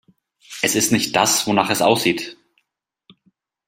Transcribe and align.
Es 0.63 0.73
ist 0.73 0.91
nicht 0.91 1.15
das, 1.15 1.45
wonach 1.45 1.69
es 1.69 1.83
aussieht. 1.83 2.35